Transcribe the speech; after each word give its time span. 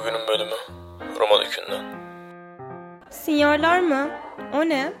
Bugünün 0.00 0.28
bölümü 0.28 0.56
Roma 1.20 1.44
Dükü'nden. 1.44 1.96
Sinyorlar 3.10 3.80
mı? 3.80 4.10
O 4.54 4.68
ne? 4.68 4.92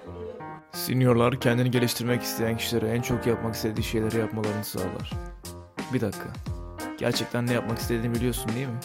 Seniorlar 0.72 1.40
kendini 1.40 1.70
geliştirmek 1.70 2.22
isteyen 2.22 2.56
kişilere 2.56 2.88
en 2.88 3.02
çok 3.02 3.26
yapmak 3.26 3.54
istediği 3.54 3.82
şeyleri 3.82 4.18
yapmalarını 4.18 4.64
sağlar. 4.64 5.10
Bir 5.92 6.00
dakika. 6.00 6.28
Gerçekten 6.98 7.46
ne 7.46 7.52
yapmak 7.52 7.78
istediğini 7.78 8.14
biliyorsun 8.14 8.50
değil 8.54 8.66
mi? 8.66 8.80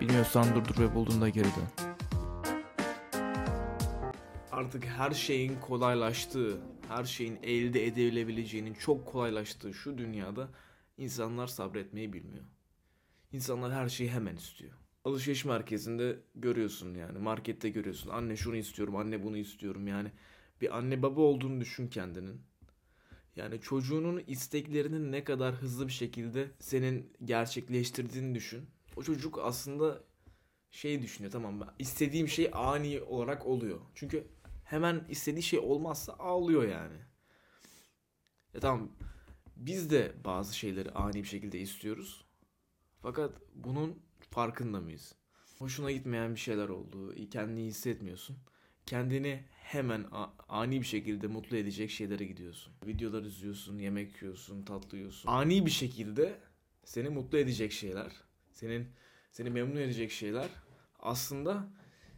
Bilmiyorsan 0.00 0.54
durdur 0.54 0.82
ve 0.82 0.94
bulduğunda 0.94 1.28
geri 1.28 1.44
dön. 1.44 1.86
Artık 4.52 4.84
her 4.84 5.10
şeyin 5.10 5.60
kolaylaştığı, 5.60 6.60
her 6.88 7.04
şeyin 7.04 7.38
elde 7.42 7.86
edilebileceğinin 7.86 8.74
çok 8.74 9.06
kolaylaştığı 9.06 9.74
şu 9.74 9.98
dünyada 9.98 10.48
insanlar 10.98 11.46
sabretmeyi 11.46 12.12
bilmiyor. 12.12 12.44
İnsanlar 13.32 13.72
her 13.72 13.88
şeyi 13.88 14.10
hemen 14.10 14.36
istiyor. 14.36 14.81
Alışveriş 15.04 15.44
merkezinde 15.44 16.18
görüyorsun 16.34 16.94
yani 16.94 17.18
markette 17.18 17.68
görüyorsun. 17.68 18.10
Anne 18.10 18.36
şunu 18.36 18.56
istiyorum, 18.56 18.96
anne 18.96 19.22
bunu 19.22 19.36
istiyorum 19.36 19.86
yani. 19.86 20.12
Bir 20.60 20.76
anne 20.78 21.02
baba 21.02 21.20
olduğunu 21.20 21.60
düşün 21.60 21.88
kendinin. 21.88 22.40
Yani 23.36 23.60
çocuğunun 23.60 24.22
isteklerini 24.26 25.12
ne 25.12 25.24
kadar 25.24 25.54
hızlı 25.54 25.86
bir 25.86 25.92
şekilde 25.92 26.50
senin 26.58 27.12
gerçekleştirdiğini 27.24 28.34
düşün. 28.34 28.66
O 28.96 29.02
çocuk 29.02 29.38
aslında 29.38 30.04
şey 30.70 31.02
düşünüyor 31.02 31.32
tamam 31.32 31.60
ben 31.60 31.68
istediğim 31.78 32.28
şey 32.28 32.50
ani 32.52 33.00
olarak 33.00 33.46
oluyor. 33.46 33.80
Çünkü 33.94 34.26
hemen 34.64 35.04
istediği 35.08 35.42
şey 35.42 35.58
olmazsa 35.58 36.12
ağlıyor 36.12 36.68
yani. 36.68 36.96
Ya 38.54 38.60
tamam 38.60 38.92
biz 39.56 39.90
de 39.90 40.12
bazı 40.24 40.56
şeyleri 40.56 40.90
ani 40.90 41.14
bir 41.14 41.28
şekilde 41.28 41.60
istiyoruz. 41.60 42.24
Fakat 43.02 43.32
bunun 43.54 44.02
farkında 44.32 44.80
mıyız? 44.80 45.14
Hoşuna 45.58 45.90
gitmeyen 45.90 46.34
bir 46.34 46.40
şeyler 46.40 46.68
oldu. 46.68 47.14
Kendini 47.30 47.64
hissetmiyorsun. 47.64 48.36
Kendini 48.86 49.44
hemen 49.50 50.06
ani 50.48 50.80
bir 50.80 50.86
şekilde 50.86 51.26
mutlu 51.26 51.56
edecek 51.56 51.90
şeylere 51.90 52.24
gidiyorsun. 52.24 52.72
Videolar 52.86 53.22
izliyorsun, 53.22 53.78
yemek 53.78 54.22
yiyorsun, 54.22 54.62
tatlı 54.62 54.98
yiyorsun. 54.98 55.28
Ani 55.28 55.66
bir 55.66 55.70
şekilde 55.70 56.38
seni 56.84 57.08
mutlu 57.08 57.38
edecek 57.38 57.72
şeyler, 57.72 58.12
senin 58.52 58.88
seni 59.30 59.50
memnun 59.50 59.76
edecek 59.76 60.10
şeyler 60.10 60.48
aslında 60.98 61.68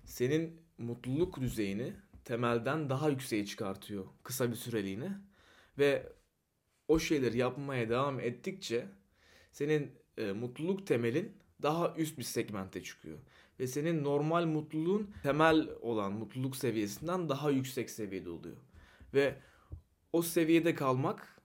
senin 0.04 0.60
mutluluk 0.78 1.40
düzeyini 1.40 1.92
temelden 2.24 2.90
daha 2.90 3.08
yükseğe 3.08 3.46
çıkartıyor 3.46 4.06
kısa 4.22 4.50
bir 4.50 4.56
süreliğine 4.56 5.12
ve 5.78 6.12
o 6.88 6.98
şeyleri 6.98 7.38
yapmaya 7.38 7.88
devam 7.88 8.20
ettikçe 8.20 8.86
senin 9.52 9.92
e, 10.18 10.32
mutluluk 10.32 10.86
temelin 10.86 11.32
daha 11.62 11.94
üst 11.96 12.18
bir 12.18 12.22
segmente 12.22 12.82
çıkıyor. 12.82 13.18
Ve 13.60 13.66
senin 13.66 14.04
normal 14.04 14.46
mutluluğun 14.46 15.14
temel 15.22 15.68
olan 15.80 16.12
mutluluk 16.12 16.56
seviyesinden 16.56 17.28
daha 17.28 17.50
yüksek 17.50 17.90
seviyede 17.90 18.30
oluyor. 18.30 18.56
Ve 19.14 19.38
o 20.12 20.22
seviyede 20.22 20.74
kalmak 20.74 21.40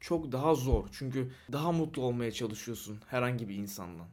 çok 0.00 0.32
daha 0.32 0.54
zor. 0.54 0.88
Çünkü 0.92 1.32
daha 1.52 1.72
mutlu 1.72 2.02
olmaya 2.02 2.32
çalışıyorsun 2.32 3.00
herhangi 3.06 3.48
bir 3.48 3.54
insanla. 3.54 4.08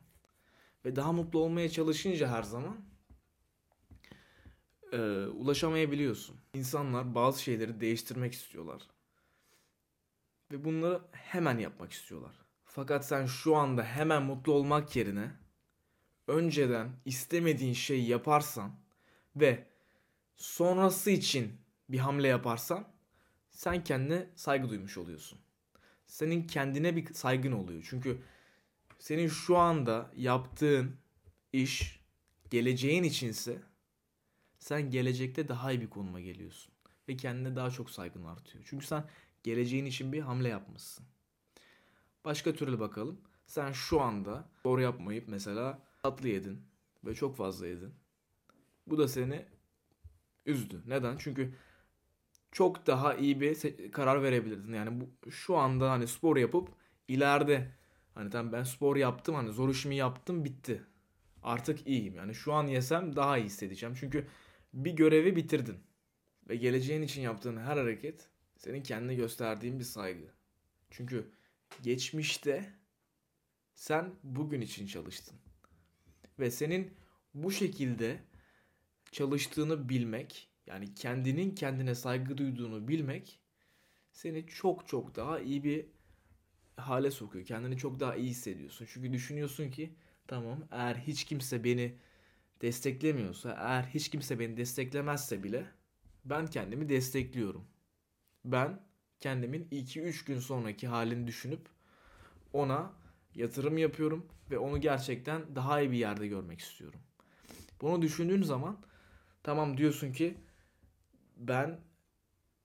Ve 0.86 0.96
daha 0.96 1.12
mutlu 1.12 1.40
olmaya 1.40 1.70
çalışınca 1.70 2.28
her 2.28 2.44
zaman 2.44 2.78
e, 4.92 4.98
ulaşamayabiliyorsun. 5.26 6.38
İnsanlar 6.54 7.16
bazı 7.16 7.44
şeyleri 7.44 7.82
değiştirmek 7.82 8.34
istiyorlar. 8.34 8.82
Ve 10.52 10.66
bunları 10.66 11.02
hemen 11.12 11.58
yapmak 11.58 11.92
istiyorlar. 11.92 12.41
Fakat 12.74 13.06
sen 13.06 13.26
şu 13.26 13.56
anda 13.56 13.84
hemen 13.84 14.24
mutlu 14.24 14.54
olmak 14.54 14.96
yerine 14.96 15.32
önceden 16.28 16.90
istemediğin 17.06 17.74
şeyi 17.74 18.08
yaparsan 18.08 18.72
ve 19.36 19.68
sonrası 20.38 21.12
için 21.12 21.58
bir 21.90 22.00
hamle 22.00 22.28
yaparsan 22.28 22.88
sen 23.50 23.84
kendine 23.84 24.30
saygı 24.36 24.70
duymuş 24.70 24.98
oluyorsun. 24.98 25.40
Senin 26.08 26.48
kendine 26.48 26.96
bir 26.96 27.14
saygın 27.14 27.52
oluyor. 27.52 27.88
Çünkü 27.90 28.22
senin 29.00 29.28
şu 29.28 29.58
anda 29.58 30.12
yaptığın 30.16 30.96
iş 31.54 32.00
geleceğin 32.50 33.04
içinse 33.04 33.62
sen 34.60 34.92
gelecekte 34.92 35.48
daha 35.48 35.72
iyi 35.72 35.82
bir 35.82 35.90
konuma 35.90 36.22
geliyorsun. 36.22 36.74
Ve 37.08 37.18
kendine 37.18 37.56
daha 37.56 37.72
çok 37.72 37.90
saygın 37.90 38.24
artıyor. 38.24 38.64
Çünkü 38.68 38.86
sen 38.86 39.10
geleceğin 39.44 39.86
için 39.86 40.14
bir 40.14 40.22
hamle 40.22 40.50
yapmışsın. 40.50 41.11
Başka 42.26 42.54
türlü 42.54 42.80
bakalım. 42.80 43.22
Sen 43.46 43.72
şu 43.72 44.02
anda 44.02 44.50
doğru 44.66 44.82
yapmayıp 44.82 45.28
mesela 45.28 45.80
tatlı 46.04 46.28
yedin 46.28 46.62
ve 47.06 47.16
çok 47.16 47.36
fazla 47.36 47.68
yedin. 47.68 47.94
Bu 48.88 48.98
da 48.98 49.08
seni 49.08 49.46
üzdü. 50.46 50.82
Neden? 50.88 51.18
Çünkü 51.18 51.54
çok 52.52 52.88
daha 52.88 53.16
iyi 53.16 53.42
bir 53.42 53.92
karar 53.92 54.24
verebilirdin. 54.24 54.74
Yani 54.74 55.02
bu 55.02 55.32
şu 55.32 55.58
anda 55.58 55.92
hani 55.92 56.08
spor 56.08 56.38
yapıp 56.38 56.70
ileride 57.08 57.72
hani 58.14 58.30
tamam 58.30 58.52
ben 58.52 58.64
spor 58.64 58.96
yaptım 58.96 59.36
hani 59.36 59.52
zor 59.52 59.70
işimi 59.70 59.96
yaptım 59.96 60.46
bitti. 60.46 60.82
Artık 61.44 61.88
iyiyim. 61.88 62.16
Yani 62.16 62.36
şu 62.36 62.54
an 62.54 62.68
yesem 62.68 63.16
daha 63.16 63.38
iyi 63.38 63.46
hissedeceğim. 63.46 63.96
Çünkü 64.00 64.28
bir 64.74 64.92
görevi 64.92 65.36
bitirdin. 65.36 65.78
Ve 66.50 66.56
geleceğin 66.56 67.02
için 67.02 67.22
yaptığın 67.22 67.58
her 67.58 67.78
hareket 67.78 68.30
senin 68.58 68.84
kendine 68.84 69.16
gösterdiğin 69.16 69.80
bir 69.80 69.84
saygı. 69.84 70.34
Çünkü 70.92 71.32
geçmişte 71.84 72.74
sen 73.76 74.14
bugün 74.24 74.62
için 74.62 74.88
çalıştın. 74.88 75.38
Ve 76.40 76.52
senin 76.52 76.94
bu 77.34 77.52
şekilde 77.52 78.24
çalıştığını 79.12 79.90
bilmek, 79.90 80.50
yani 80.68 80.94
kendinin 80.96 81.56
kendine 81.56 81.96
saygı 81.96 82.38
duyduğunu 82.38 82.88
bilmek 82.88 83.40
seni 84.12 84.48
çok 84.48 84.88
çok 84.88 85.16
daha 85.16 85.40
iyi 85.40 85.64
bir 85.64 85.86
hale 86.76 87.12
sokuyor. 87.12 87.46
Kendini 87.46 87.78
çok 87.78 88.00
daha 88.00 88.16
iyi 88.16 88.30
hissediyorsun. 88.30 88.88
Çünkü 88.90 89.14
düşünüyorsun 89.14 89.72
ki 89.72 89.96
tamam 90.28 90.68
eğer 90.72 90.96
hiç 90.96 91.24
kimse 91.24 91.64
beni 91.64 91.98
desteklemiyorsa, 92.62 93.58
eğer 93.60 93.84
hiç 93.84 94.10
kimse 94.10 94.40
beni 94.40 94.58
desteklemezse 94.58 95.44
bile 95.44 95.66
ben 96.26 96.48
kendimi 96.48 96.90
destekliyorum. 96.90 97.68
Ben 98.46 98.91
kendimin 99.22 99.68
2-3 99.72 100.26
gün 100.26 100.40
sonraki 100.40 100.88
halini 100.88 101.28
düşünüp 101.28 101.62
ona 102.54 102.94
yatırım 103.36 103.78
yapıyorum 103.78 104.26
ve 104.52 104.58
onu 104.58 104.82
gerçekten 104.82 105.56
daha 105.56 105.82
iyi 105.82 105.92
bir 105.92 105.98
yerde 105.98 106.28
görmek 106.28 106.60
istiyorum. 106.60 107.00
Bunu 107.82 108.02
düşündüğün 108.02 108.44
zaman 108.44 108.78
tamam 109.44 109.78
diyorsun 109.78 110.14
ki 110.14 110.38
ben 111.38 111.80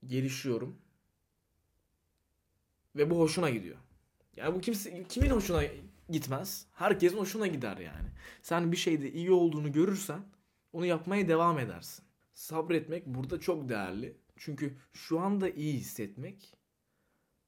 gelişiyorum 0.06 0.78
ve 2.97 3.11
bu 3.11 3.19
hoşuna 3.19 3.50
gidiyor. 3.50 3.77
Yani 4.37 4.55
bu 4.55 4.61
kimse 4.61 5.05
kimin 5.09 5.31
hoşuna 5.31 5.62
gitmez? 6.11 6.66
Herkesin 6.75 7.19
hoşuna 7.19 7.47
gider 7.47 7.77
yani. 7.77 8.09
Sen 8.43 8.72
bir 8.72 8.77
şeyde 8.77 9.12
iyi 9.12 9.31
olduğunu 9.31 9.72
görürsen 9.72 10.21
onu 10.72 10.87
yapmaya 10.87 11.28
devam 11.28 11.59
edersin. 11.59 12.06
Sabretmek 12.36 13.06
burada 13.06 13.41
çok 13.41 13.69
değerli. 13.69 14.16
Çünkü 14.36 14.76
şu 14.92 15.20
anda 15.20 15.50
iyi 15.50 15.72
hissetmek 15.72 16.54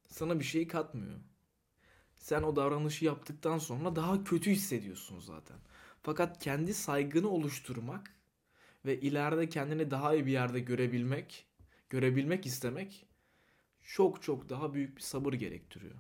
sana 0.09 0.41
bir 0.41 0.45
şey 0.45 0.69
katmıyor. 0.69 1.21
Sen 2.15 2.43
o 2.43 2.57
davranışı 2.57 3.05
yaptıktan 3.05 3.59
sonra 3.59 3.97
daha 3.97 4.25
kötü 4.25 4.51
hissediyorsun 4.51 5.21
zaten. 5.21 5.57
Fakat 6.03 6.39
kendi 6.39 6.75
saygını 6.75 7.29
oluşturmak 7.29 8.15
ve 8.85 9.01
ileride 9.01 9.49
kendini 9.49 9.91
daha 9.91 10.15
iyi 10.15 10.27
bir 10.27 10.33
yerde 10.33 10.61
görebilmek, 10.61 11.47
görebilmek 11.91 12.47
istemek 12.47 13.07
çok 13.83 14.23
çok 14.23 14.49
daha 14.49 14.75
büyük 14.75 14.97
bir 14.97 15.03
sabır 15.03 15.33
gerektiriyor. 15.33 15.97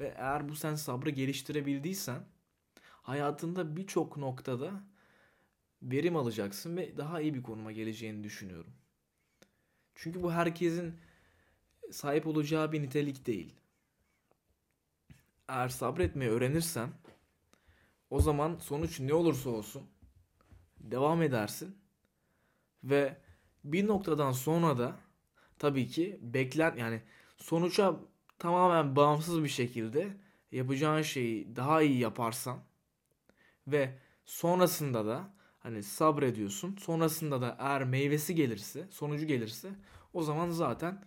Ve 0.00 0.14
eğer 0.16 0.48
bu 0.48 0.56
sen 0.56 0.74
sabrı 0.74 1.10
geliştirebildiysen 1.10 2.24
hayatında 3.02 3.76
birçok 3.76 4.16
noktada 4.16 4.84
verim 5.84 6.16
alacaksın 6.16 6.76
ve 6.76 6.96
daha 6.96 7.20
iyi 7.20 7.34
bir 7.34 7.42
konuma 7.42 7.72
geleceğini 7.72 8.24
düşünüyorum. 8.24 8.72
Çünkü 9.94 10.22
bu 10.22 10.32
herkesin 10.32 10.94
sahip 11.90 12.26
olacağı 12.26 12.72
bir 12.72 12.82
nitelik 12.82 13.26
değil. 13.26 13.54
Eğer 15.48 15.68
sabretmeyi 15.68 16.30
öğrenirsen 16.30 16.90
o 18.10 18.20
zaman 18.20 18.56
sonuç 18.56 19.00
ne 19.00 19.14
olursa 19.14 19.50
olsun 19.50 19.82
devam 20.80 21.22
edersin 21.22 21.76
ve 22.84 23.16
bir 23.64 23.86
noktadan 23.86 24.32
sonra 24.32 24.78
da 24.78 24.96
tabii 25.58 25.88
ki 25.88 26.18
beklen 26.22 26.76
yani 26.76 27.02
sonuca 27.36 27.96
tamamen 28.38 28.96
bağımsız 28.96 29.42
bir 29.42 29.48
şekilde 29.48 30.16
yapacağın 30.52 31.02
şeyi 31.02 31.56
daha 31.56 31.82
iyi 31.82 31.98
yaparsan 31.98 32.58
ve 33.66 33.98
sonrasında 34.24 35.06
da 35.06 35.34
hani 35.64 35.82
sabrediyorsun. 35.82 36.76
Sonrasında 36.76 37.40
da 37.40 37.56
eğer 37.58 37.84
meyvesi 37.84 38.34
gelirse, 38.34 38.86
sonucu 38.90 39.26
gelirse 39.26 39.70
o 40.12 40.22
zaman 40.22 40.50
zaten 40.50 41.04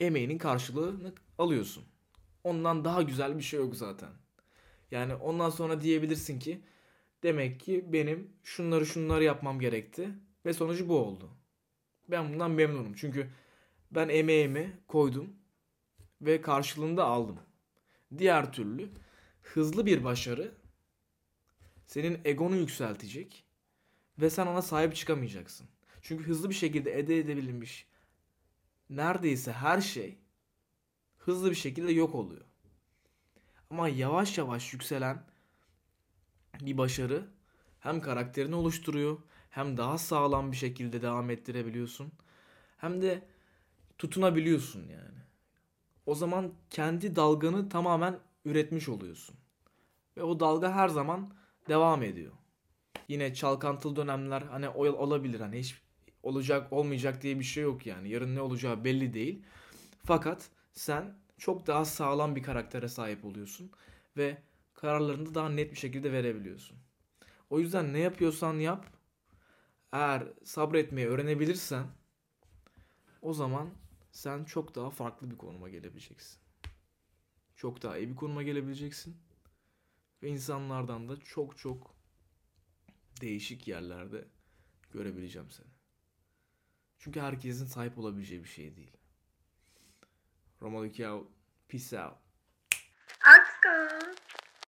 emeğinin 0.00 0.38
karşılığını 0.38 1.14
alıyorsun. 1.38 1.84
Ondan 2.44 2.84
daha 2.84 3.02
güzel 3.02 3.36
bir 3.38 3.42
şey 3.42 3.60
yok 3.60 3.76
zaten. 3.76 4.10
Yani 4.90 5.14
ondan 5.14 5.50
sonra 5.50 5.80
diyebilirsin 5.80 6.38
ki 6.38 6.60
Demek 7.22 7.60
ki 7.60 7.84
benim 7.92 8.30
şunları 8.42 8.86
şunları 8.86 9.24
yapmam 9.24 9.60
gerekti 9.60 10.08
ve 10.46 10.52
sonucu 10.52 10.88
bu 10.88 10.98
oldu. 10.98 11.30
Ben 12.08 12.32
bundan 12.32 12.50
memnunum. 12.50 12.94
Çünkü 12.94 13.30
ben 13.90 14.08
emeğimi 14.08 14.80
koydum 14.88 15.36
ve 16.20 16.40
karşılığında 16.40 17.04
aldım. 17.04 17.38
Diğer 18.18 18.52
türlü 18.52 18.88
hızlı 19.42 19.86
bir 19.86 20.04
başarı 20.04 20.54
senin 21.86 22.20
egonu 22.24 22.56
yükseltecek 22.56 23.44
ve 24.18 24.30
sen 24.30 24.46
ona 24.46 24.62
sahip 24.62 24.96
çıkamayacaksın. 24.96 25.68
Çünkü 26.02 26.24
hızlı 26.24 26.50
bir 26.50 26.54
şekilde 26.54 26.90
elde 26.90 27.18
edebilmiş 27.18 27.86
neredeyse 28.96 29.52
her 29.52 29.80
şey 29.80 30.18
hızlı 31.18 31.50
bir 31.50 31.56
şekilde 31.56 31.92
yok 31.92 32.14
oluyor. 32.14 32.44
Ama 33.70 33.88
yavaş 33.88 34.38
yavaş 34.38 34.72
yükselen 34.72 35.24
bir 36.60 36.78
başarı 36.78 37.30
hem 37.80 38.00
karakterini 38.00 38.54
oluşturuyor 38.54 39.18
hem 39.50 39.76
daha 39.76 39.98
sağlam 39.98 40.52
bir 40.52 40.56
şekilde 40.56 41.02
devam 41.02 41.30
ettirebiliyorsun. 41.30 42.12
Hem 42.76 43.02
de 43.02 43.28
tutunabiliyorsun 43.98 44.88
yani. 44.88 45.18
O 46.06 46.14
zaman 46.14 46.52
kendi 46.70 47.16
dalganı 47.16 47.68
tamamen 47.68 48.18
üretmiş 48.44 48.88
oluyorsun. 48.88 49.36
Ve 50.16 50.22
o 50.22 50.40
dalga 50.40 50.72
her 50.72 50.88
zaman 50.88 51.34
devam 51.68 52.02
ediyor. 52.02 52.32
Yine 53.12 53.34
çalkantılı 53.34 53.96
dönemler 53.96 54.42
hani 54.42 54.68
ol- 54.68 54.86
olabilir 54.94 55.40
hani 55.40 55.58
hiç 55.58 55.82
olacak 56.22 56.72
olmayacak 56.72 57.22
diye 57.22 57.38
bir 57.38 57.44
şey 57.44 57.62
yok 57.62 57.86
yani. 57.86 58.08
Yarın 58.10 58.34
ne 58.34 58.40
olacağı 58.40 58.84
belli 58.84 59.14
değil. 59.14 59.42
Fakat 60.04 60.50
sen 60.72 61.14
çok 61.38 61.66
daha 61.66 61.84
sağlam 61.84 62.36
bir 62.36 62.42
karaktere 62.42 62.88
sahip 62.88 63.24
oluyorsun 63.24 63.70
ve 64.16 64.38
kararlarını 64.74 65.26
da 65.26 65.34
daha 65.34 65.48
net 65.48 65.70
bir 65.72 65.76
şekilde 65.76 66.12
verebiliyorsun. 66.12 66.78
O 67.50 67.58
yüzden 67.58 67.92
ne 67.92 67.98
yapıyorsan 67.98 68.54
yap. 68.54 68.86
Eğer 69.92 70.22
sabretmeyi 70.44 71.08
öğrenebilirsen 71.08 71.86
o 73.22 73.32
zaman 73.32 73.70
sen 74.12 74.44
çok 74.44 74.74
daha 74.74 74.90
farklı 74.90 75.30
bir 75.30 75.38
konuma 75.38 75.68
gelebileceksin. 75.68 76.38
Çok 77.56 77.82
daha 77.82 77.98
iyi 77.98 78.10
bir 78.10 78.16
konuma 78.16 78.42
gelebileceksin. 78.42 79.16
Ve 80.22 80.28
insanlardan 80.28 81.08
da 81.08 81.20
çok 81.20 81.58
çok 81.58 82.01
değişik 83.22 83.68
yerlerde 83.68 84.24
görebileceğim 84.92 85.50
seni. 85.50 85.66
Çünkü 86.98 87.20
herkesin 87.20 87.66
sahip 87.66 87.98
olabileceği 87.98 88.44
bir 88.44 88.48
şey 88.48 88.76
değil. 88.76 88.96
Romalı. 90.62 90.92
Peace 91.68 92.04
out. 92.04 92.16
Aşkım. 93.20 94.11